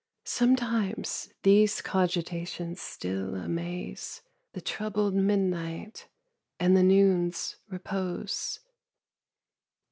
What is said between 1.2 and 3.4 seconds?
these cogitations still